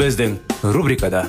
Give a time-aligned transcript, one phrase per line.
[0.00, 0.38] Біздің
[0.72, 1.26] рубрикада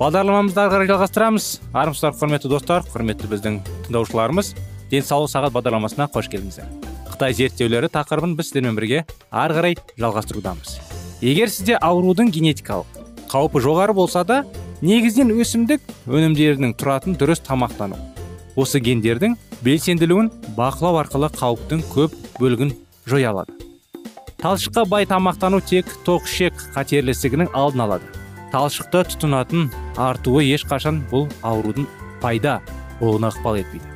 [0.00, 4.50] бағдарламамызды ары қарай жалғастырамыз армысыздар құрметті достар құрметті біздің тыңдаушыларымыз
[4.90, 6.72] денсаулық сағат бағдарламасына қош келдіңіздер
[7.12, 10.74] қытай зерттеулері тақырыбын біз сіздермен бірге ары қарай жалғастырудамыз
[11.22, 12.98] егер сізде аурудың генетикалық
[13.30, 14.42] қаупі жоғары болса да
[14.82, 18.02] негізінен өсімдік өнімдерінің тұратын дұрыс тамақтану
[18.56, 22.74] осы гендердің белсенділігін бақылау арқылы қауіптің көп бөлігін
[23.06, 23.54] жоя алады.
[24.38, 28.04] Талшыққа бай тамақтану тек тоқ ішек қатерлі алдын алады.
[28.52, 31.86] Талшықты тұтынатын артуы ешқашан бұл аурудың
[32.20, 32.60] пайда
[33.00, 33.88] болуына ықпал етпейді.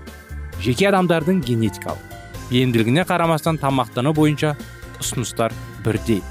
[0.60, 2.02] Жеке адамдардың генетикалық
[2.50, 4.56] емділігіне қарамастан тамақтану бойынша
[4.98, 5.52] ұсыныстар
[5.84, 6.22] бірдей.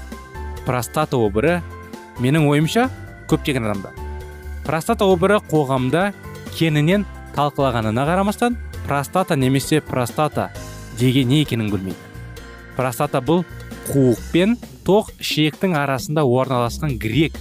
[0.66, 1.62] Простата обыры
[2.20, 2.90] менің ойымша
[3.30, 3.94] көптеген адамда.
[4.66, 6.10] Простата обыры қоғамда
[6.58, 7.06] кеңінен
[7.38, 10.48] талқылағанына қарамастан простата немесе простата
[10.98, 11.98] деген не екенін білмейді.
[12.74, 13.44] Простата бұл
[13.86, 14.56] қуық пен
[14.86, 17.38] тоқ ішектің арасында орналасқан грек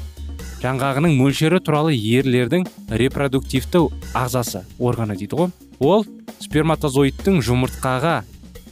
[0.61, 2.67] жаңғағының мөлшері туралы ерлердің
[3.01, 5.49] репродуктивті ағзасы органы дейді ғой.
[5.79, 6.05] Ол
[6.45, 8.19] сперматозоидтың жұмыртқаға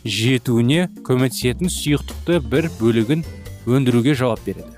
[0.05, 3.25] жетуіне көмектесетін сұйықтықты бір бөлігін
[3.65, 4.77] өндіруге жауап береді.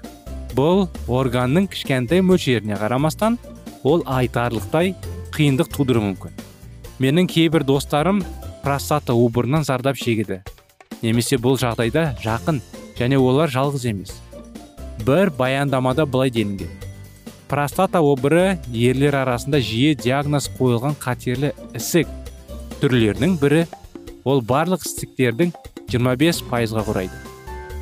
[0.56, 3.36] Бұл органның кішкентай мөлшеріне қарамастан
[3.84, 4.96] ол айтарлықтай
[5.33, 6.33] қиындық тудыруы мүмкін.
[6.99, 8.23] Менің кейбір достарым
[8.63, 10.41] простата обырынан зардап шегеді.
[11.01, 12.61] Немесе бұл жағдайда жақын
[12.97, 14.15] және олар жалғыз емес.
[15.05, 16.71] Бір баяндамада былай делінген.
[17.47, 22.09] Простата обыры ерлер арасында жиі диагноз қойылған қатерлі ісік
[22.81, 23.65] түрлерінің бірі.
[24.27, 25.53] Ол барлық ісіктердің
[25.88, 27.21] 25 пайызға құрайды.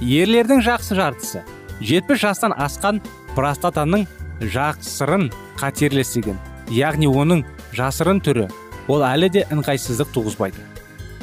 [0.03, 1.41] Ерлердің жақсы жартысы
[1.79, 2.99] 70 жастан асқан
[3.33, 4.05] простатаның
[4.53, 6.37] жақсырын қатерлі ісігін
[6.71, 7.43] яғни оның
[7.75, 8.47] жасырын түрі
[8.87, 10.61] ол әлі де ыңғайсыздық туғызбайды.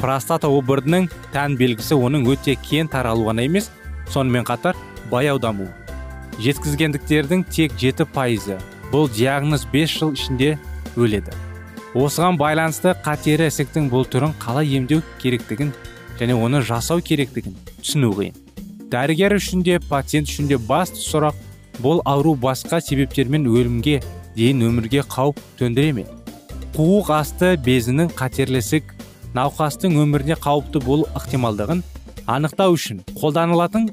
[0.00, 3.70] Простата обырының тән белгісі оның өте кен таралуы ғана емес
[4.10, 4.76] сонымен қатар
[5.10, 5.70] баяу дамуы.
[6.42, 8.58] Жеткізгендіктердің тек жеті пайызы
[8.92, 10.56] бұл диагноз 5 жыл ішінде
[10.96, 11.34] өледі.
[11.94, 15.74] Осыған байланысты қатері ісіктің бұл түрін қалай емдеу керектігін
[16.18, 18.34] және оны жасау керектігін түсіну қиын.
[18.92, 21.36] Дәрігер үшін де пациент үшін де басты сұрақ
[21.84, 24.00] бұл ауру басқа себептермен өлімге
[24.36, 26.04] дейін өмірге қауіп төндіре ме?
[26.76, 28.94] Қуық асты безінің қатерлі ісік
[29.36, 31.82] науқастың өміріне қауіпті болу ықтималдығын
[32.32, 33.90] анықтау үшін қолданылатын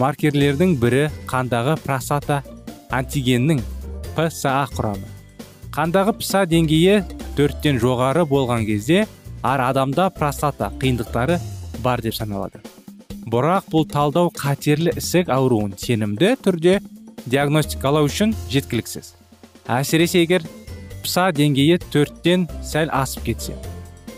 [0.00, 2.42] маркерлердің бірі қандағы простата
[2.90, 3.60] антигеннің
[4.16, 5.08] пса құрамы.
[5.74, 7.02] Қандағы пса деңгейі
[7.36, 9.04] төрттен жоғары болған кезде
[9.42, 11.40] ар адамда простата қиындықтары
[11.82, 12.62] бар деп саналады.
[13.24, 16.78] Бірақ бұл талдау қатерлі ісік ауруын сенімді түрде
[17.26, 19.14] диагностикалау үшін жеткіліксіз.
[19.70, 20.44] Әсіресе егер
[21.04, 23.54] пса деңгейі төрттен сәл асып кетсе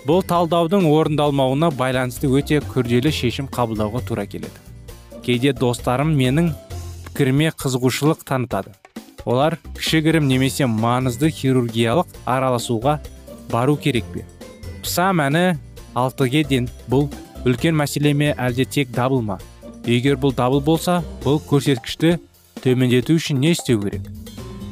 [0.07, 4.55] бұл талдаудың орындалмауына байланысты өте күрделі шешім қабылдауға тура келеді.
[5.27, 6.53] Кейде достарым менің
[7.09, 8.75] пікіріме қызығушылық танытады.
[9.27, 13.01] Олар кішігірім немесе маңызды хирургиялық араласуға
[13.51, 14.23] бару керек пе?
[14.85, 15.57] Пса мәні
[15.99, 17.09] алтыге ден бұл
[17.43, 19.41] үлкен мәселе ме әлде тек дабыл ма?
[19.87, 22.21] Егер бұл дабыл болса бұл көрсеткішті
[22.63, 24.07] төмендету үшін не істеу керек?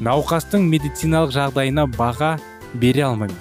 [0.05, 2.35] Науқастың медициналық жағдайына баға
[2.81, 3.37] бере алмаймын.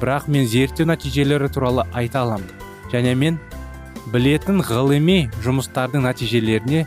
[0.00, 2.50] Бірақ мен зерттеу нәтижелері туралы айта аламын.
[2.92, 3.38] Және мен
[4.12, 6.84] білетін ғылыми жұмыстардың нәтижелеріне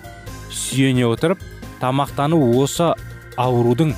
[0.51, 1.43] сүйене отырып
[1.81, 2.91] тамақтану осы
[3.37, 3.93] аурудың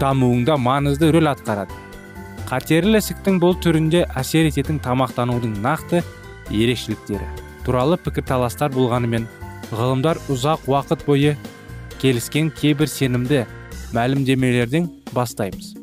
[0.00, 1.74] дамуында маңызды рөл атқарады.
[2.50, 6.02] Қатерлі ісіктің бұл түрінде әсер ететін тамақтанудың нақты
[6.52, 7.30] ерекшеліктері
[7.64, 9.26] туралы пікірталастар болғанымен
[9.72, 11.36] ғылымдар ұзақ уақыт бойы
[12.02, 13.44] келіскен кейбір сенімді
[13.92, 15.74] мәлімдемелерден бастаймыз.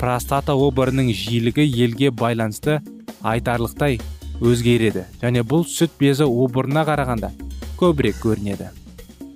[0.00, 2.80] Простата обырының жиілігі елге байланысты
[3.20, 3.98] айтарлықтай
[4.40, 5.04] өзгереді.
[5.20, 7.32] Және бұл сүт безі обырына қарағанда
[7.80, 8.70] көбірек көрінеді.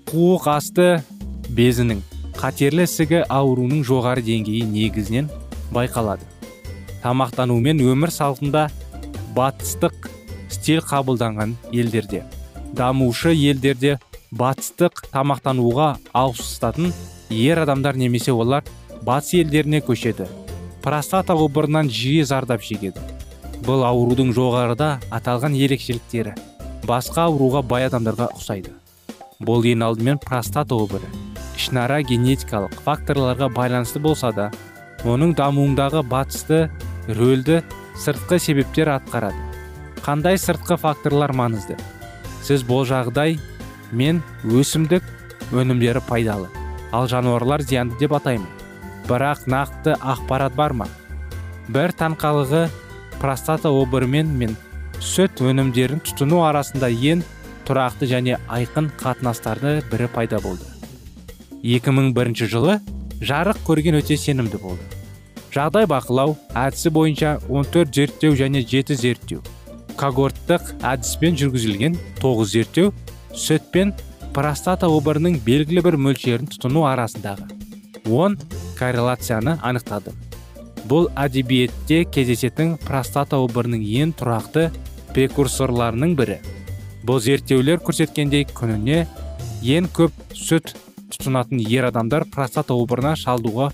[0.08, 0.88] Қуық асты
[1.52, 2.00] безінің
[2.38, 5.28] қатерлі ісігі ауруының жоғары деңгейі негізінен
[5.74, 6.24] байқалады.
[7.02, 8.68] Тамақтану мен өмір салтында
[9.36, 10.08] батыстық
[10.48, 12.24] стиль қабылданған елдерде.
[12.72, 13.98] Дамушы елдерде
[14.32, 16.92] батыстық тамақтануға ауысатын
[17.30, 18.64] ер адамдар немесе олар
[19.02, 20.28] батыс елдеріне көшеді.
[20.82, 23.00] Простата обырынан жиі зардап шегеді.
[23.64, 26.34] Бұл аурудың жоғарыда аталған ерекшеліктері
[26.84, 28.74] басқа ауруға бай адамдарға ұқсайды.
[29.44, 31.08] Бұл ең алдымен простата обыры.
[31.56, 34.50] Ішінара генетикалық факторларға байланысты болса да
[35.04, 36.68] оның дамуындағы батысты
[37.08, 37.62] рөлді
[38.04, 39.38] сыртқы себептер атқарады.
[40.04, 41.78] Қандай сыртқы факторлар маңызды?
[42.44, 43.38] Сіз бұл жағдай
[43.92, 45.06] мен өсімдік
[45.54, 46.50] өнімдері пайдалы.
[46.94, 48.46] Ал жануарлар зиянды деп атаймын.
[49.08, 50.87] Бірақ нақты ақпарат бар ма?
[51.69, 52.69] Бір таңқалығы
[53.20, 54.55] простата обырымен мен
[55.02, 57.25] сүт өнімдерін тұтыну арасында ең
[57.67, 60.64] тұрақты және айқын қатынастарды бірі пайда болды.
[61.64, 62.79] 2001 жылы
[63.20, 64.85] жарық көрген өте сенімді болды.
[65.55, 69.43] Жағдай бақылау әдісі бойынша 14 зерттеу және 7 зерттеу
[69.99, 72.91] когорттық әдіспен жүргізілген тоғыз зерттеу
[73.38, 73.93] сүт пен
[74.34, 77.46] простата обырының белгілі бір мөлшерін тұтыну арасындағы
[78.10, 78.36] он
[78.78, 80.12] корреляцияны анықтады.
[80.90, 84.66] Бұл әдебиетте кездесетін простата обырының ең тұрақты
[85.14, 86.40] прекурсорларының бірі.
[87.06, 89.06] Бұл зерттеулер көрсеткендей күніне
[89.62, 90.75] ең көп сүт
[91.14, 93.70] тұтынатын ер адамдар простата обырына шалдуға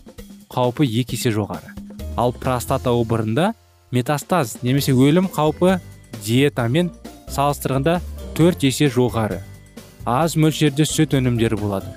[0.53, 1.75] қаупі екі есе жоғары.
[2.21, 3.55] Ал простата обырында
[3.91, 5.79] метастаз немесе өлім қаупі
[6.27, 6.93] диетамен
[7.33, 8.01] салыстырғанда
[8.37, 9.41] төрт есе жоғары.
[10.09, 11.91] Аз мөлшерде сүт өнімдері болады.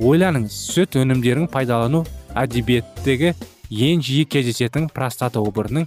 [0.00, 2.04] Ойланыңыз сүт өнімдерін пайдалану
[2.34, 3.34] әдебиеттегі
[3.70, 5.86] ең жиі кездесетін простата обырының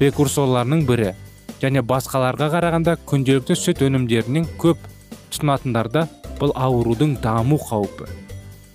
[0.00, 1.14] прекурсорларының бірі
[1.62, 4.80] және басқаларға қарағанда күнделікті сүт өнімдерінен көп
[5.32, 6.06] тұтынатындарда
[6.40, 8.08] бұл аурудың даму қаупі.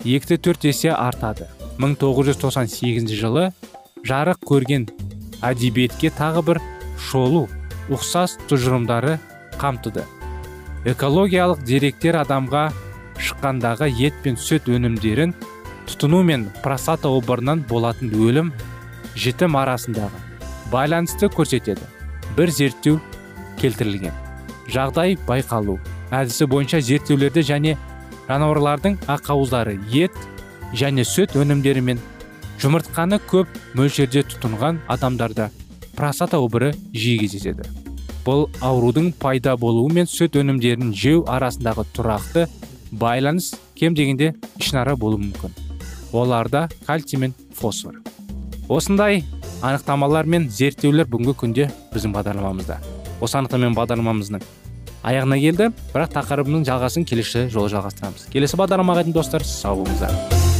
[0.04, 1.46] Екіде төрт есе артады.
[1.78, 3.50] 1998 жылы
[4.04, 4.88] жарық көрген
[5.44, 6.60] әдебиетке тағы бір
[7.10, 7.46] шолу
[7.92, 9.18] ұқсас тұжырымдары
[9.60, 10.04] қамтыды.
[10.88, 12.70] Экологиялық деректер адамға
[13.20, 15.34] шыққандағы ет пен сүт өнімдерін
[15.84, 18.48] тұтыну мен простата обырынан болатын өлім
[19.12, 20.22] жітім арасындағы
[20.72, 21.84] байланысты көрсетеді.
[22.36, 23.00] Бір зерттеу
[23.60, 24.14] келтірілген.
[24.72, 25.76] Жағдай байқалу.
[26.14, 27.76] Әдісі бойынша зерттеулерде және
[28.30, 30.16] жануарлардың ақауыздары ет
[30.72, 32.00] және сүт өнімдері мен
[32.62, 35.50] жұмыртқаны көп мөлшерде тұтынған адамдарда
[35.96, 37.68] простата обыры жиі кездеседі.
[38.24, 42.46] Бұл аурудың пайда болуы мен сүт өнімдерін жеу арасындағы тұрақты
[42.90, 45.54] байланыс кем дегенде ішінара болуы мүмкін.
[46.12, 48.00] Оларда кальций мен фосфор.
[48.68, 49.24] Осындай
[49.62, 52.80] анықтамалар мен зерттеулер бүгінгі күнде біздің бағдарламамызда.
[53.20, 54.44] Осы анықтамамен бағдарламамыздың
[55.02, 58.28] аяғына келді бірақ тақырыбының жалғасын келесі жолы жалғастырамыз.
[58.32, 60.59] Келесі бағдарламаға дейін достар сау болыңыздар.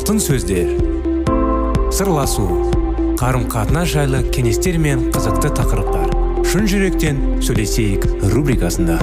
[0.00, 0.70] Алтын сөздер.
[1.92, 2.46] Сырласу
[3.20, 6.14] қарым қатынас жайлы кеңестер мен қызықты тақырыптар.
[6.48, 8.96] Шын жүректен сөйлесейік рубрикасында.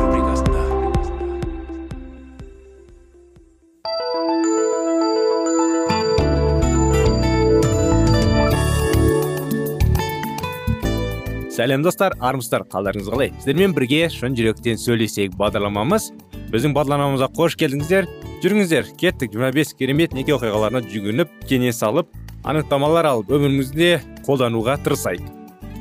[11.53, 13.35] Сәлем достар армысыздар қалдарыңыз қалай?
[13.37, 16.09] Сіздермен бірге шын жүректен сөйлесейік бағдарламамыз.
[16.49, 18.09] Біздің бағдарламамызға қош келдіңіздер.
[18.43, 18.91] Жүріңіздер.
[18.99, 22.11] Кеттік 25 керемет неке оқиғаларына жүгініп кеңес алып
[22.47, 23.89] анықтамалар алып өмірімізде
[24.27, 25.25] қолдануға тырысайық.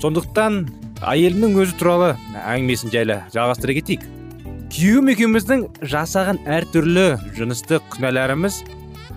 [0.03, 0.65] Сондықтан
[1.05, 2.11] әйелімнің өзі туралы
[2.41, 4.09] әңгімесін жайлы жалғастыра кетейік.
[4.73, 8.63] Күйеуім екеуміздің жасаған әртүрлі жыныстық күнәларымыз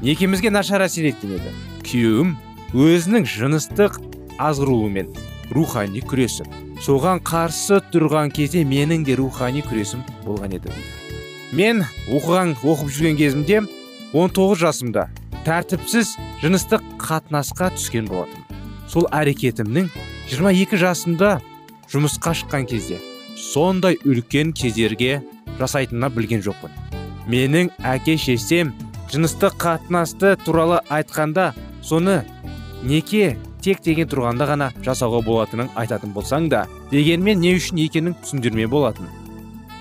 [0.03, 1.55] некемізге нашар әсер еткен еді.
[1.88, 2.36] Күйеуім
[2.75, 4.00] өзінің жыныстық
[4.39, 5.13] азғыруымен
[5.55, 6.53] рухани күресіп
[6.86, 10.75] соған қарсы тұрған кезде менің де рухани күресім болған еді
[11.51, 13.62] мен оқыған оқып жүрген кезімде
[14.13, 15.08] 19 жасымда
[15.46, 18.46] тәртіпсіз жыныстық қатынасқа түскен болатын
[18.89, 19.89] сол әрекетімнің
[20.29, 21.39] 22 жасымда
[21.89, 23.00] жұмысқа шыққан кезде
[23.39, 25.22] сондай үлкен кезерге
[25.60, 26.72] жасайтынына білген жоқпын.
[27.29, 28.74] Менің әке шешем
[29.12, 32.22] жыныстық қатынасты туралы айтқанда соны
[32.84, 38.68] неке тек деген тұрғанда ғана жасауға болатынын айтатын болсаң да дегенмен не үшін екенін түсіндірме
[38.72, 39.10] болатын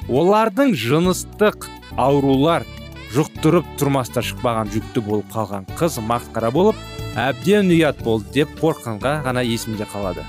[0.09, 1.69] олардың жыныстық
[2.01, 2.65] аурулар
[3.13, 6.77] жұқтырып тұрмаста шықпаған жүкті болып қалған қыз масқара болып
[7.19, 10.25] әбден ұят болды деп қорыққанға ғана есімде қалады.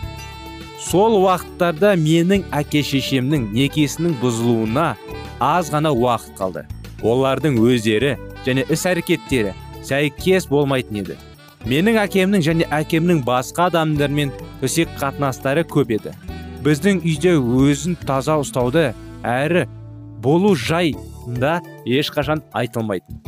[0.80, 4.94] Сол уақыттарда менің әке шешемнің некесінің бұзылуына
[5.40, 6.66] аз ғана уақыт қалды.
[7.04, 11.20] Олардың өздері және іс әрекеттері сәйкес болмайтын еді.
[11.68, 14.32] Менің әкемнің және әкемнің басқа адамдармен
[14.62, 16.16] төсек қатынастары көп еді.
[16.64, 18.94] Біздің үйде өзін таза ұстауды
[19.24, 19.66] әрі
[20.24, 23.20] болу жайында ешқашан айтылмайтын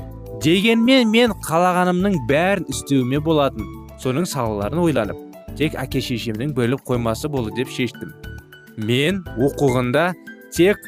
[0.42, 3.68] дегенмен мен қалағанымның бәрін істеуіме болатын
[4.02, 5.20] соның салаларын ойланып
[5.60, 8.14] тек әке шешемнің бөліп қоймасы болды деп шештім.
[8.78, 10.12] Мен оқуғанда
[10.56, 10.80] тек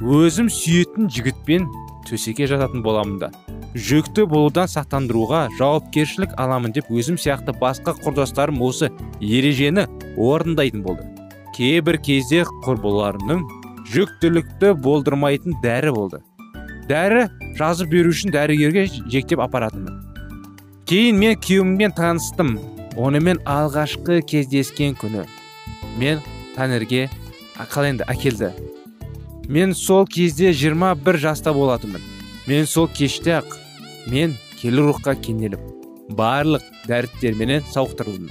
[0.00, 1.66] өзім сүйетін жігітпен
[2.08, 3.30] төсекке жататын боламын да.
[3.72, 8.88] Жүкті болудан сақтандыруға жауапкершілік аламын деп өзім сияқты басқа құрдастарым осы
[9.20, 11.08] ережені орындайтын болды.
[11.56, 13.44] Кейбір кезде құрбыларымның
[13.92, 16.20] жүктілікті болдырмайтын дәрі болды.
[16.88, 17.26] Дәрі
[17.58, 19.98] жазып беру үшін дәрігерге жектеп апаратынмын.
[20.88, 22.56] Кейін мен күйеуіммен таныстым.
[22.96, 25.24] Онымен алғашқы кездескен күні.
[26.00, 26.20] Мен
[26.56, 27.06] тәңірге
[27.72, 28.52] қалай енді әкелді.
[29.48, 32.02] Мен сол кезде 21 жаста болатынмын.
[32.46, 33.56] Мен сол кеште ақ
[34.10, 35.62] мен келі рухқа кенеліп
[36.18, 38.30] барлық дәрттерменен сауықтырылдым.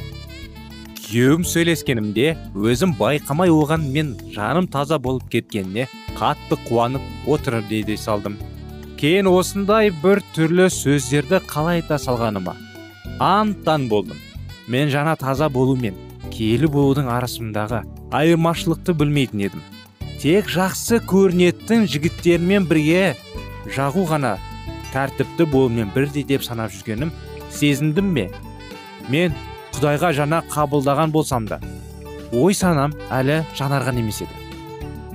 [1.11, 8.37] Күйеуім сөйлескенімде өзім байқамай оған мен жаным таза болып кеткеніне қатты қуанып отырып дей салдым.
[8.95, 12.55] Кейін осындай бір түрлі сөздерді қалай айта салғаныма.
[13.19, 14.15] Антан болдым.
[14.71, 15.99] Мен жана таза болу мен
[16.31, 17.83] киелі болудың арасындағы
[18.15, 19.67] айырмашылықты білмейтін едім.
[20.23, 23.17] Тек жақсы көрінетін жігіттермен бірге
[23.67, 24.37] жағу ғана
[24.95, 27.11] тәртіпті болумен бірдей деп санап жүргенім
[27.51, 28.29] сезіндім ме
[29.11, 29.35] мен
[29.75, 31.59] құдайға жана қабылдаған болсам да
[32.31, 34.35] ой санам әлі жанарған емес еді.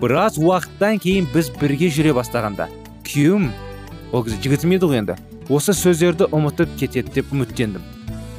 [0.01, 2.69] Біраз уақыттан кейін біз бірге жүре бастағанда
[3.07, 3.51] күйеуім
[4.13, 5.17] ол кезде жігітім еді ғой енді
[5.49, 7.85] осы сөздерді ұмытып кетеді деп үміттендім.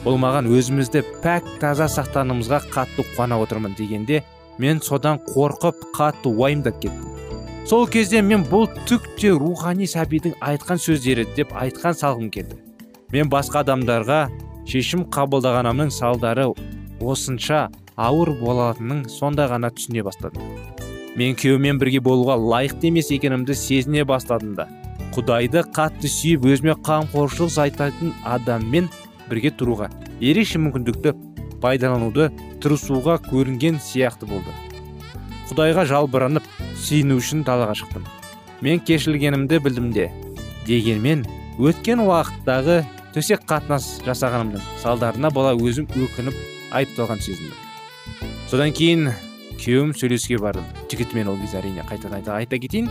[0.06, 4.22] Ол маған өзімізді пәк таза сақтанымызға қатты қуана отырмын дегенде
[4.62, 7.08] мен содан қорқып қатты уайымдап кеттім.
[7.68, 12.56] Сол кезде мен бұл түк те рухани сәбидің айтқан сөздері деп айтқан салғым келді.
[13.12, 14.28] Мен басқа адамдарға
[14.68, 16.50] шешім қабылдағанымның салдары
[17.00, 20.44] осынша ауыр болатынын сонда ғана түсіне бастадым.
[21.18, 24.68] Мен күйеумен бірге болуға лайықты емес екенімді сезіне бастадым да.
[25.16, 28.92] Құдайды қатты сүйіп өзіме қамқоршылық жасайтын адаммен
[29.30, 29.88] бірге тұруға
[30.20, 31.16] ерекше мүмкіндікті
[31.64, 32.28] пайдалануды
[32.62, 34.52] тырысуға көрінген сияқты болды.
[35.48, 36.46] Құдайға жалбыранып
[36.84, 38.06] сүйіну үшін далаға шықтым.
[38.62, 40.12] Мен кешілгенімді білдім де
[40.68, 41.24] дегенмен
[41.58, 42.84] өткен уақыттағы
[43.18, 46.38] төсек қатынас жасағанымның салдарына бала өзім өкініп
[46.78, 47.64] айыпталған сезіндім
[48.48, 49.10] содан кейін
[49.58, 50.66] күйеуім сөйлесуге бардым.
[50.92, 52.90] Жігітімен ол кезде әрине қайтадан айта, айта кетейін.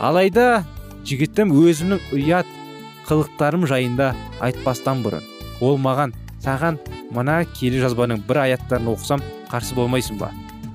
[0.00, 0.64] Алайда
[1.08, 2.50] жігітім өзімнің ұят
[3.08, 4.10] қылықтарым жайында
[4.44, 5.24] айтпастан бұрын.
[5.64, 6.12] Ол маған
[6.44, 6.80] саған
[7.14, 10.32] мына келі жазбаның бір аяттарын оқысам қарсы болмайсың ба?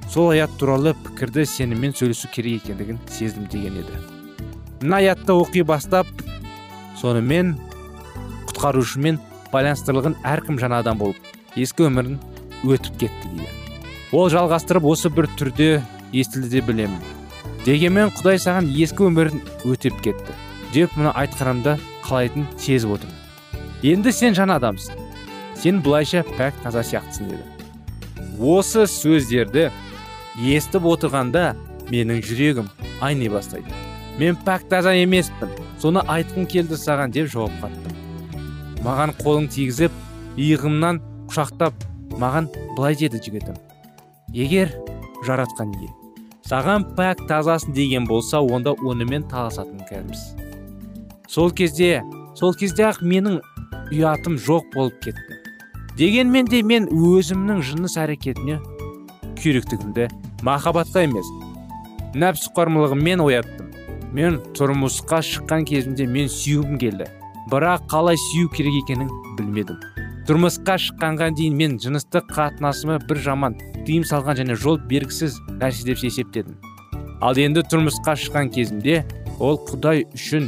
[0.09, 4.01] Сол аят туралы пікірді сенімен сөйлесу керек екендігін сездім деген еді.
[4.81, 6.07] Мына аятты оқи бастап
[6.99, 7.55] сонымен
[8.63, 9.17] құтқарушымен
[9.51, 11.17] байланыстырылған әркім жаңа адам болып
[11.59, 12.15] ескі өмірін
[12.63, 13.49] өтіп кетті дейді.
[14.15, 15.67] Ол жалғастырып осы бір түрде
[16.15, 17.01] естілді деп білемін.
[17.65, 20.35] Дегенмен құдай саған ескі өмірін өтеп кетті
[20.71, 21.75] деп мұны айтқанымда
[22.07, 23.19] қалайтын сезіп отырмын.
[23.83, 24.95] Енді сен жаңа адамсың.
[25.59, 27.43] Сен былайша пәк таза сияқтысың деді.
[28.39, 29.71] Осы сөздерді
[30.39, 31.51] естіп отырғанда
[31.91, 32.71] менің жүрегім
[33.03, 33.67] айни бастайды.
[34.17, 35.51] Мен пәк таза емеспін.
[35.83, 37.92] Соны айтқым келді саған деп жауап қаттым
[38.85, 39.91] маған қолын тигізіп
[40.37, 41.87] иығымнан құшақтап
[42.19, 43.57] маған былай деді жігітім.
[44.33, 44.71] Егер
[45.27, 45.91] жаратқан ие
[46.49, 50.23] саған пәк тазасың деген болса онда онымен таласатын кәдіміз
[51.31, 52.01] сол кезде
[52.35, 53.39] сол кезде ақ менің
[53.93, 55.39] ұятым жоқ болып кетті.
[55.97, 58.59] Дегенмен де мен өзімнің жыныс әрекетіне
[59.39, 60.09] күйректігімді
[60.45, 61.29] махаббатқа емес
[62.17, 63.69] нәпсіқорлығыммен ояттым.
[64.13, 67.07] Мен тұрмысқа шыққан кезімде мен сүюім келді.
[67.51, 69.79] Бірақ қалай сүю керек екенін білмедім.
[70.27, 75.99] Тұрмысқа шыққанға дейін мен жыныстық қатынасыма бір жаман тыйым салған және жол бергісіз нәрсе деп
[76.07, 76.55] есептедім.
[77.19, 79.01] Ал енді тұрмысқа шыққан кезімде
[79.39, 80.47] ол құдай үшін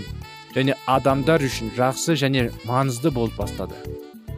[0.55, 3.75] және адамдар үшін жақсы және маңызды болып бастады.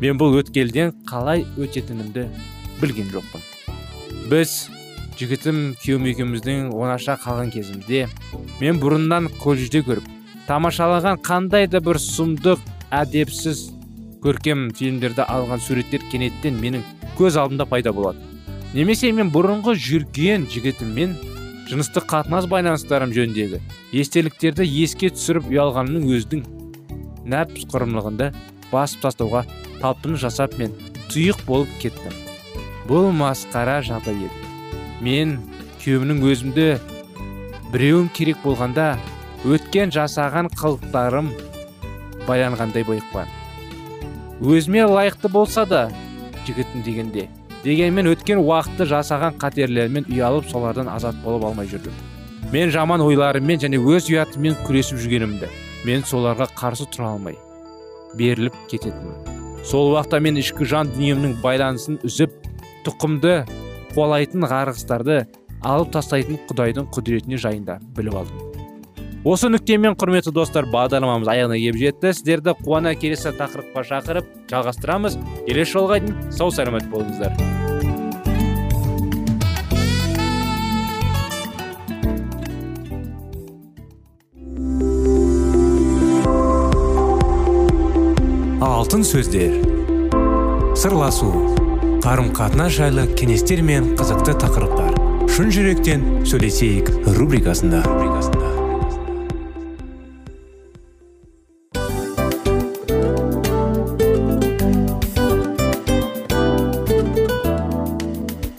[0.02, 2.26] Мен бұл өткелден қалай өтетінімді
[2.82, 3.46] білген жоқпын.
[4.34, 4.58] Біз
[5.22, 8.08] жігітім күйеуім екеуміздің оңаша қалған кезімізде
[8.62, 10.17] мен бұрыннан колледжде көріп
[10.48, 12.62] тамашалаған қандай да бір сұмдық
[12.96, 13.66] әдепсіз
[14.24, 16.86] көркем фильмдерді алған суреттер кенеттен менің
[17.20, 18.22] көз алдымда пайда болады.
[18.74, 21.16] Немесе мен бұрынғы жүрген жігітіммен
[21.68, 23.60] жыныстық қатынас байланыстарым жөніндегі
[24.00, 26.46] естеліктерді еске түсіріп ұялғанымның өздің
[27.28, 28.32] нәпс құрымлығында
[28.72, 29.44] басып тастауға
[29.82, 30.72] талпыныс жасап мен
[31.12, 32.16] тұйық болып кеттім.
[32.88, 34.48] Бұл масқара жағдай еді.
[35.04, 35.38] Мен
[35.84, 36.68] күйеуімнің өзімді
[37.74, 38.94] біреуім керек болғанда
[39.46, 41.30] өткен жасаған қылықтарым
[42.28, 43.28] байланғандай байықпан.
[44.42, 45.88] Өзіме лайықты болса да
[46.48, 47.28] жігітім дегенде
[47.64, 51.94] дегенмен өткен уақытты жасаған қатерлермен ұялып солардан азат болып алмай жүрдім.
[52.54, 55.50] Мен жаман ойларыммен және өз ұятыммен күресіп жүргенімді
[55.86, 57.36] мен соларға қарсы тұра алмай
[58.18, 59.36] беріліп кететінмін.
[59.68, 62.38] Сол уақытта мен ішкі жан дүниемнің байланысын үзіп
[62.88, 63.42] тұқымды
[63.94, 65.24] қуалайтын қарғыстарды
[65.68, 68.47] алып тастайтын құдайдың құдіретіне жайында біліп алдым.
[69.26, 72.14] Осы нүктемен құрметті достар бағдарламамыз аяғына келіп жетті.
[72.14, 75.18] Сіздерді қуана келесі тақырыпқа шақырып жалғастырамыз.
[75.48, 77.34] Келесі жолға дейін сау саламат болыңыздар.
[88.62, 89.58] Алтын сөздер.
[90.78, 91.32] Сырласу.
[92.06, 94.96] Қарым қатынас жайлы кеңестер мен қызықты тақырыптар.
[95.28, 97.82] Шын жүректен сөйлесейік рубрикасында.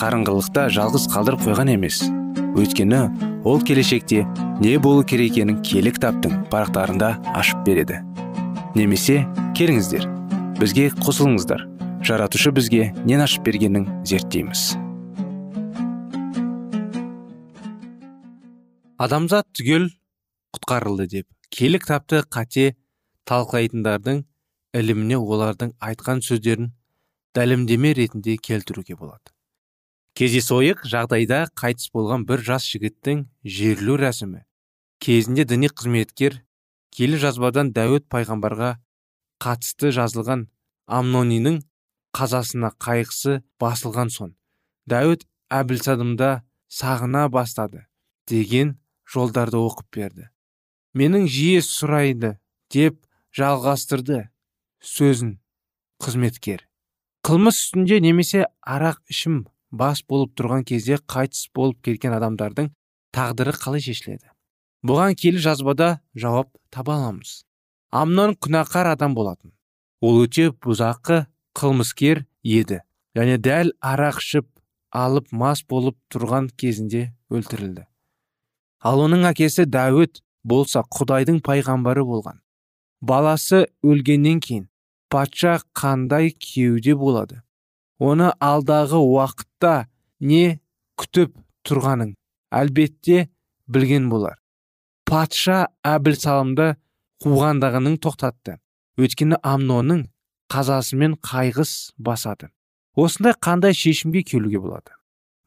[0.00, 2.00] қарыңғылықта жалғыз қалдырып қойған емес.
[2.56, 3.00] Өйткені
[3.44, 4.22] ол келешекте
[4.60, 8.00] не болу керек екенін киелі кітаптың парақтарында ашып береді.
[8.74, 9.26] Немесе
[9.58, 10.06] келіңіздер
[10.60, 11.66] бізге қосылыңыздар.
[12.04, 14.62] Жаратушы бізге нен ашып бергенін зерттейміз.
[19.00, 19.90] Адамзат түгел
[20.56, 22.70] құтқарылды деп киелі кітапты қате
[23.28, 24.24] талқылайтындардың
[24.80, 26.72] іліміне олардың айтқан сөздерін
[27.36, 29.32] дәлімдеме ретінде келтіруге болады.
[30.20, 33.22] Кездейсойық жағдайда қайтыс болған бір жас жігіттің
[33.56, 34.42] жерлеу рәсімі.
[35.00, 36.34] Кезінде діни қызметкер
[36.92, 38.74] келі жазбадан дәуіт пайғамбарға
[39.40, 40.42] қатысты жазылған
[40.92, 41.62] амнонинің
[42.12, 44.34] қазасына қайғысы басылған соң
[44.92, 45.24] дәуіт
[45.56, 46.28] әбілсадымда
[46.68, 47.86] сағына бастады
[48.28, 48.74] деген
[49.08, 50.26] жолдарды оқып берді.
[50.92, 52.34] Менің жиі сұрайды
[52.68, 53.00] деп
[53.32, 54.26] жалғастырды
[54.84, 55.38] сөзін
[56.04, 56.66] қызметкер.
[57.24, 62.70] Қылмыс үстінде немесе арақ ішім бас болып тұрған кезде қайтыс болып кеткен адамдардың
[63.14, 64.30] тағдыры қалай шешіледі?
[64.86, 67.42] Бұған келі жазбада жауап таба аламыз.
[67.90, 69.52] Амнон күнәқар адам болатын.
[70.00, 71.26] Ол өте бұзақы
[71.58, 72.80] қылмыскер еді
[73.16, 74.48] және дәл арақ ішіп
[74.90, 77.84] алып мас болып тұрған кезінде өлтірілді.
[78.80, 82.40] Ал оның әкесі дәуіт болса құдайдың пайғамбары болған.
[83.00, 84.68] Баласы өлгеннен кейін
[85.10, 87.42] патша қандай кеуде болады?
[88.00, 89.74] Оны алдағы уақытта
[90.20, 90.60] не
[91.00, 91.36] күтіп
[91.68, 92.14] тұрғанын
[92.50, 93.28] әлбетте
[93.68, 94.38] білген болар.
[95.04, 96.74] Патша әбілсалымды
[97.24, 98.56] қуғандығының тоқтатты.
[99.00, 100.06] Өйткені амнонның
[100.52, 102.50] қазасымен қайғыс басады.
[102.96, 104.96] Осындай қандай шешімге келуге болады?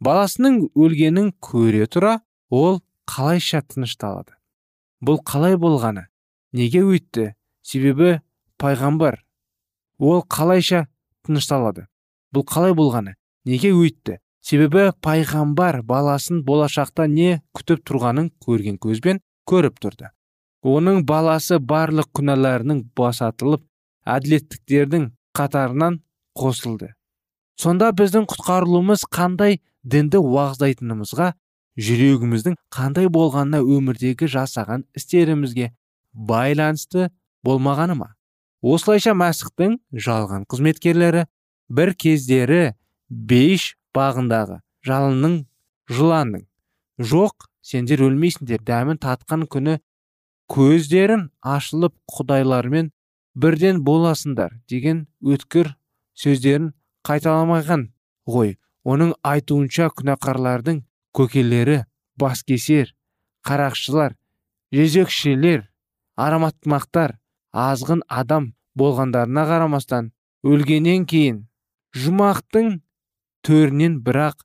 [0.04, 4.36] Баласының өлгенін көре тұра ол қалайша тынышталады?
[5.04, 6.08] Бұл қалай болғаны?
[6.54, 7.34] Неге өйтті?
[7.64, 8.20] Себебі
[8.60, 9.22] пайғамбар.
[10.00, 10.86] Ол қалайша
[11.26, 11.88] тынышталады?
[12.34, 13.16] Бұл қалай болғаны?
[13.46, 14.18] Неге өйтті?
[14.44, 20.10] Себебі пайғамбар баласын болашақта не күтіп тұрғанын көрген көзбен көріп тұрды.
[20.64, 23.64] Оның баласы барлық күнәларының басатылып
[24.08, 26.02] әділеттіктердің қатарынан
[26.36, 26.92] қосылды.
[27.60, 31.34] Сонда біздің құтқарылуымыз қандай дінді уағыздайтынымызға
[31.80, 35.72] жүрегіміздің қандай болғанына өмірдегі жасаған істерімізге
[36.14, 37.10] байланысты
[37.46, 38.10] болмағаны ма?
[38.62, 41.26] Осылайша мәсіхтің жалған қызметкерлері
[41.78, 42.74] бір кездері
[43.10, 45.40] бейш бағындағы жалынның
[45.90, 46.46] жыланның.
[47.00, 49.80] Жоқ сендер өлмейсіңдер дәмін татқан күні
[50.54, 52.92] көздерін ашылып құдайлармен
[53.36, 55.74] бірден боласыңдар деген өткір
[56.20, 56.74] сөздерін
[57.08, 57.88] қайталамаған
[58.30, 58.58] ғой.
[58.84, 60.82] Оның айтуынша күнәқарлардың
[61.16, 61.84] көкелері
[62.20, 62.92] баскесер
[63.48, 64.18] қарақшылар
[64.76, 65.64] жезөкшелер
[66.20, 67.16] араматтымақтар
[67.54, 70.12] азғын адам болғандарына қарамастан
[70.44, 71.44] өлгеннен кейін
[71.94, 72.80] жұмақтың
[73.46, 74.42] төрінен бірақ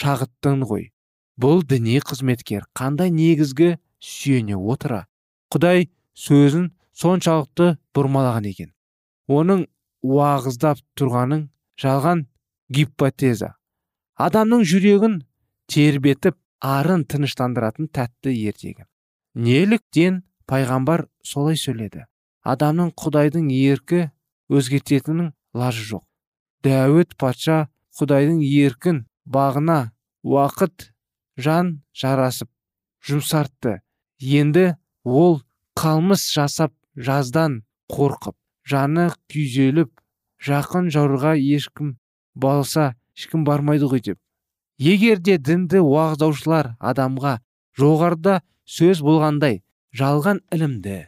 [0.00, 0.90] шағыттың ғой.
[1.36, 5.04] Бұл діни қызметкер қандай негізгі сүйене отыра?
[5.52, 8.72] Құдай сөзін соншалықты бұрмалаған екен.
[9.28, 9.66] Оның
[10.06, 11.46] уағыздап тұрғаның
[11.82, 12.24] жалған
[12.72, 13.52] гипотеза.
[14.16, 15.20] Адамның жүрегін
[15.68, 18.86] тербетіп арын тыныштандыратын тәтті ертегі.
[19.36, 22.06] Неліктен пайғамбар солай сөйледі?
[22.46, 24.06] Адамның құдайдың еркі
[24.48, 26.05] өзгертетінін лажы жоқ.
[26.66, 27.66] Дәуіт патша
[27.98, 29.04] құдайдың еркін
[29.36, 29.78] бағына
[30.26, 30.90] уақыт
[31.38, 32.50] жан жарасып
[33.06, 33.80] жұмсартты.
[34.18, 34.74] Енді
[35.04, 35.40] ол
[35.78, 37.60] қалмыс жасап жаздан
[37.92, 38.34] қорқып
[38.66, 39.92] жаны күйзеліп
[40.46, 41.96] жақын жаурға ешкім
[42.34, 44.18] балса ешкім бармайды ғой деп.
[44.78, 47.38] Егер де дінді уағыздаушылар адамға
[47.78, 49.62] жоғарыда сөз болғандай
[49.96, 50.98] жалған ілімді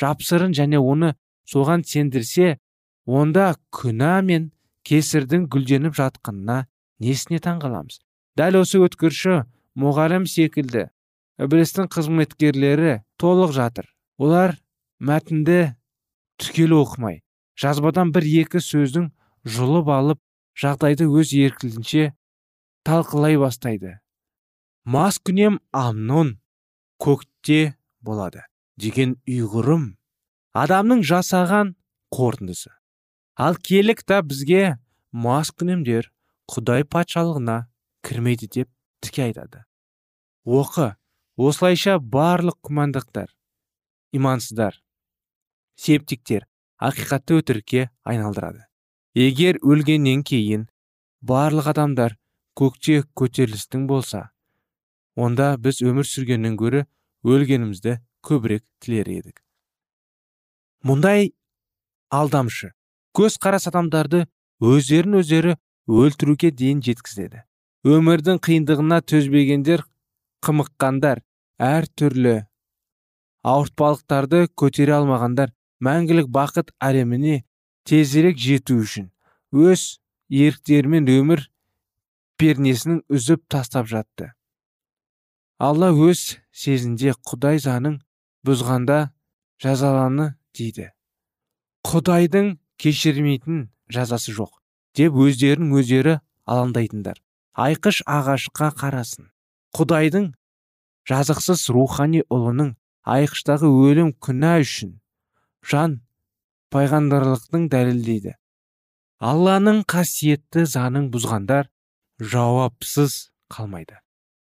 [0.00, 1.14] жапсырын және оны
[1.50, 2.56] соған сендірсе
[3.04, 4.50] онда күнә мен
[4.90, 6.64] кесірдің гүлденіп жатқанына
[6.98, 8.00] несіне таңғаламыз?
[8.38, 9.44] Дәл осы өткірші
[9.78, 10.88] мұғалім секілді
[11.40, 13.86] ібілістің қызметкерлері толық жатыр.
[14.18, 14.56] Олар
[14.98, 15.76] мәтінді
[16.42, 17.20] түгел оқымай
[17.60, 19.10] жазбадан бір екі сөздің
[19.44, 20.20] жұлып алып
[20.58, 22.10] жағдайды өз еркілінше
[22.84, 23.98] талқылай бастайды.
[24.84, 26.38] Мас күнем амнон
[27.00, 28.44] көкте болады
[28.80, 29.94] деген ұйғырым.
[30.56, 31.74] Адамның жасаған
[32.10, 32.72] қорытындысы.
[33.40, 34.76] Ал киелі кітап бізге
[35.24, 36.10] мас күнемдер
[36.52, 37.54] құдай патшалығына
[38.04, 38.68] кірмейді деп
[39.00, 39.62] тіке айтады.
[40.44, 40.90] Оқы
[41.40, 43.30] осылайша барлық күмәндықтар
[44.12, 44.76] имансыздар
[45.80, 46.44] септиктер
[46.84, 48.66] ақиқатты өтірікке айналдырады.
[49.16, 50.66] Егер өлгеннен кейін
[51.24, 52.18] барлық адамдар
[52.60, 54.26] көкте көтерілістің болса
[55.16, 56.84] онда біз өмір сүргеннен гөрі
[57.24, 59.40] өлгенімізді көбірек тілер едік.
[60.84, 61.32] Мұндай
[62.12, 62.74] алдамшы
[63.16, 64.24] көз қарас адамдарды
[64.60, 65.56] өздерін өздері
[65.90, 67.42] өлтіруге дейін жеткізеді.
[67.86, 69.84] Өмірдің қиындығына төзбегендер
[70.44, 71.22] қымыққандар
[71.60, 72.36] әр түрлі
[73.50, 77.40] ауыртпалықтарды көтере алмағандар мәңгілік бақыт әлеміне
[77.88, 79.08] тезірек жету үшін
[79.56, 79.86] өз
[80.28, 81.46] еріктерімен өмір
[82.40, 84.30] пернесінің үзіп тастап жатты.
[85.60, 87.98] Алла өз сезінде құдай заңын
[88.46, 89.10] бұзғанда
[89.60, 90.90] жазаланы дейді.
[91.84, 94.56] Құдайдың кешірмейтін жазасы жоқ
[94.96, 96.18] деп өздерін өздері
[96.50, 97.20] алаңдайтындар.
[97.54, 99.30] Айқыш ағашқа қарасын.
[99.76, 100.30] Құдайдың
[101.10, 104.94] жазықсыз рухани ұлының айқыштағы өлім күнә үшін
[105.70, 106.00] жан
[106.74, 108.36] пайғамбарлықтың дәлелдейді.
[109.20, 111.68] Алланың қасиетті заңын бұзғандар
[112.20, 113.98] жауапсыз қалмайды.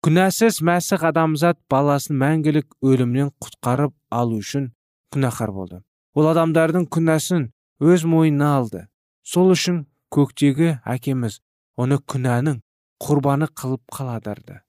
[0.05, 4.71] Күнәсіз мәсіх адамзат баласын мәңгілік өлімнен құтқарып алу үшін
[5.13, 5.81] күнәһар болды.
[6.17, 7.51] Ол адамдардың күнәсін
[7.81, 8.87] өз мойнына алды.
[9.23, 11.41] Сол үшін көктегі әкеміз
[11.81, 12.61] оны күнәнің
[13.01, 14.61] құрбаны қылып қаладырды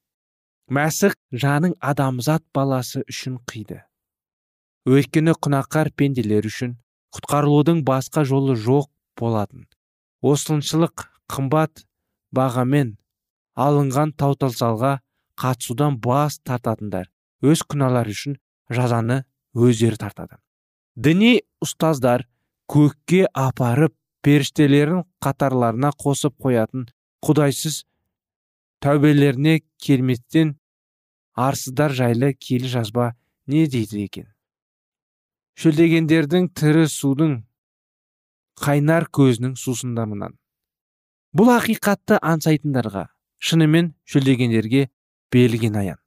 [0.72, 3.82] мәсіх жаның адамзат баласы үшін қиды.
[4.88, 6.76] Өйткені күнәқар пенделер үшін
[7.14, 8.88] құтқарылудың басқа жолы жоқ
[9.20, 9.66] болатын.
[10.22, 11.84] Осыншылық қымбат
[12.34, 12.96] бағамен
[13.66, 14.94] алынған тауталсалға
[15.42, 17.10] қатысудан бас тартатындар
[17.42, 18.38] өз күнәлары үшін
[18.70, 19.22] жазаны
[19.52, 20.38] өздері тартады.
[20.96, 22.24] Діни ұстаздар
[22.72, 23.92] көкке апарып
[24.24, 26.86] періштелерін қатарларына қосып қоятын
[27.26, 27.82] құдайсыз
[28.80, 30.54] тәубелеріне келместен
[31.36, 33.10] арсыздар жайлы келі жазба
[33.46, 34.28] не дейді екен?
[35.60, 37.34] Шөлдегендердің тірі судың
[38.62, 40.38] қайнар көзінің сусындамынан
[41.36, 43.04] бұл ақиқатты аңсайтындарға
[43.42, 44.86] шынымен шөлдегендерге
[45.32, 46.00] берілген аян.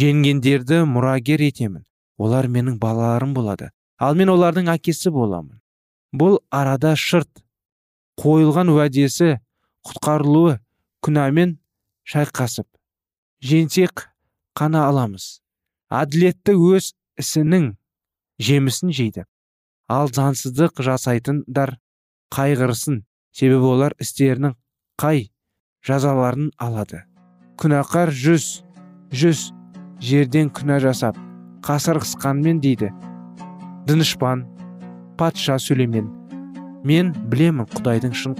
[0.00, 1.84] Жеңгендерді мұрагер етемін
[2.16, 3.68] олар менің балаларым болады
[3.98, 5.60] ал мен олардың әкесі боламын.
[6.14, 7.42] Бұл арада шырт.
[8.20, 9.40] Қойылған уәдесі
[9.88, 10.58] құтқарылуы
[11.02, 11.56] күнәмен
[12.06, 12.68] шайқасып
[13.42, 14.06] женсек
[14.54, 15.40] қана аламыз.
[15.90, 17.72] Әділетті өз ісінің
[18.38, 19.26] жемісін жейді.
[19.90, 21.76] Ал заңсыздық жасайтындар
[22.34, 23.02] қайғырсын.
[23.34, 24.54] Себебі олар істерінің
[25.00, 25.26] қай
[25.82, 27.02] жазаларын алады.
[27.58, 28.62] Күнәқар жүз
[29.10, 29.48] жүз
[29.98, 31.18] жерден күнә жасап
[31.66, 32.92] қасыр қысқанмен дейді.
[33.90, 34.46] Дінішпан
[35.18, 36.08] патша сүлеймен
[36.84, 38.34] мен білемін құдайдың шын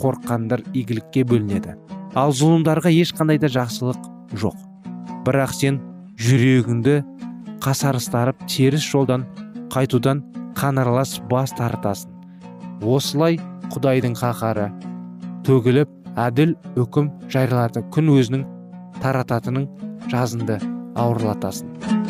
[0.00, 1.76] қорыққандар игілікке бөлінеді.
[2.14, 4.06] Ал зұлымдарға ешқандай да жақсылық
[4.40, 4.56] жоқ.
[5.26, 5.80] Бірақ сен
[6.20, 7.00] жүрегіңді
[7.64, 9.26] қасарыстарып теріс жолдан
[9.72, 10.22] қайтудан
[10.58, 12.12] қанарлас бас тартасың.
[12.80, 13.38] Осылай
[13.70, 14.70] құдайдың қаһары
[15.46, 18.46] төгіліп әділ үкім жариялады күн өзінің
[19.02, 19.68] тарататының
[20.12, 20.58] жазынды
[20.98, 22.09] ауырлатасын